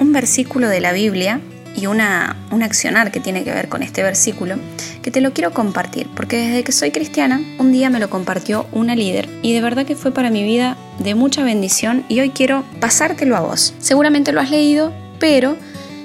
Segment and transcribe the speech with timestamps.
[0.00, 1.40] versículo de la Biblia
[1.76, 4.56] y una, un accionar que tiene que ver con este versículo,
[5.02, 8.66] que te lo quiero compartir, porque desde que soy cristiana, un día me lo compartió
[8.72, 12.30] una líder y de verdad que fue para mi vida de mucha bendición y hoy
[12.30, 13.74] quiero pasártelo a vos.
[13.78, 15.56] Seguramente lo has leído, pero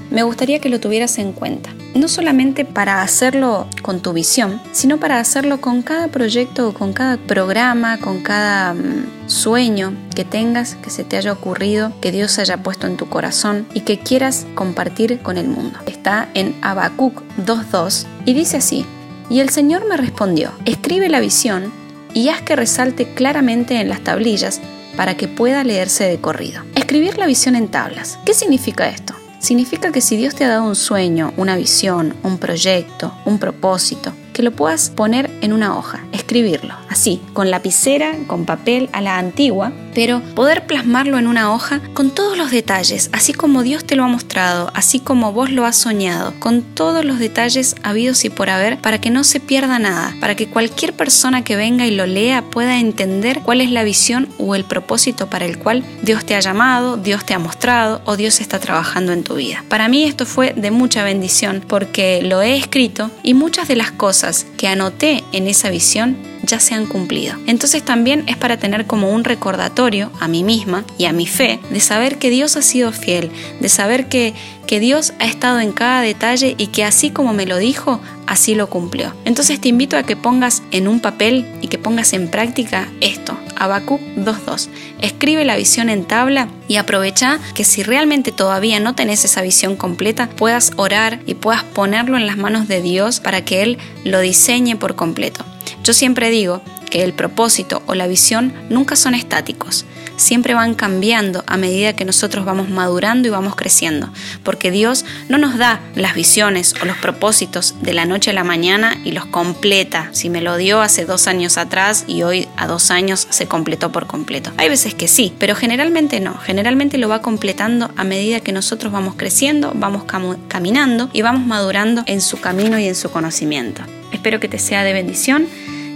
[0.09, 1.69] me gustaría que lo tuvieras en cuenta.
[1.95, 7.17] No solamente para hacerlo con tu visión, sino para hacerlo con cada proyecto con cada
[7.17, 12.63] programa, con cada mm, sueño que tengas, que se te haya ocurrido, que Dios haya
[12.63, 15.79] puesto en tu corazón y que quieras compartir con el mundo.
[15.85, 18.85] Está en Habacuc 2.2 y dice así,
[19.29, 21.71] y el Señor me respondió, escribe la visión
[22.13, 24.61] y haz que resalte claramente en las tablillas
[24.95, 26.63] para que pueda leerse de corrido.
[26.75, 28.17] Escribir la visión en tablas.
[28.25, 29.13] ¿Qué significa esto?
[29.39, 34.11] Significa que si Dios te ha dado un sueño, una visión, un proyecto, un propósito,
[34.33, 39.19] que lo puedas poner en una hoja, escribirlo, así, con lapicera, con papel a la
[39.19, 43.95] antigua, pero poder plasmarlo en una hoja con todos los detalles, así como Dios te
[43.95, 48.31] lo ha mostrado, así como vos lo has soñado, con todos los detalles habidos y
[48.31, 51.91] por haber, para que no se pierda nada, para que cualquier persona que venga y
[51.91, 56.25] lo lea pueda entender cuál es la visión o el propósito para el cual Dios
[56.25, 59.63] te ha llamado, Dios te ha mostrado o Dios está trabajando en tu vida.
[59.69, 63.91] Para mí esto fue de mucha bendición porque lo he escrito y muchas de las
[63.91, 66.17] cosas que anoté en esa visión
[66.47, 67.35] ya se han cumplido.
[67.45, 71.59] Entonces también es para tener como un recordatorio a mí misma y a mi fe
[71.69, 74.33] de saber que Dios ha sido fiel, de saber que,
[74.65, 78.55] que Dios ha estado en cada detalle y que así como me lo dijo, así
[78.55, 79.13] lo cumplió.
[79.25, 83.37] Entonces te invito a que pongas en un papel y que pongas en práctica esto.
[83.59, 84.69] Habacuc 2.2.
[85.01, 89.75] Escribe la visión en tabla y aprovecha que si realmente todavía no tenés esa visión
[89.75, 94.19] completa, puedas orar y puedas ponerlo en las manos de Dios para que Él lo
[94.19, 95.43] diseñe por completo.
[95.87, 99.85] Yo siempre digo que el propósito o la visión nunca son estáticos,
[100.17, 104.09] siempre van cambiando a medida que nosotros vamos madurando y vamos creciendo,
[104.43, 108.43] porque Dios no nos da las visiones o los propósitos de la noche a la
[108.43, 110.09] mañana y los completa.
[110.11, 113.89] Si me lo dio hace dos años atrás y hoy a dos años se completó
[113.93, 114.51] por completo.
[114.57, 118.91] Hay veces que sí, pero generalmente no, generalmente lo va completando a medida que nosotros
[118.91, 120.03] vamos creciendo, vamos
[120.49, 123.83] caminando y vamos madurando en su camino y en su conocimiento.
[124.11, 125.47] Espero que te sea de bendición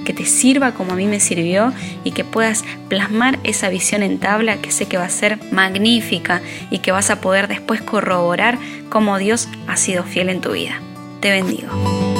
[0.05, 1.73] que te sirva como a mí me sirvió
[2.03, 6.41] y que puedas plasmar esa visión en tabla que sé que va a ser magnífica
[6.69, 8.57] y que vas a poder después corroborar
[8.89, 10.81] cómo Dios ha sido fiel en tu vida.
[11.19, 12.10] Te bendigo.